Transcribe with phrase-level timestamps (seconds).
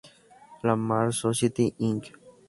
[0.63, 2.11] La Mars Society, Inc.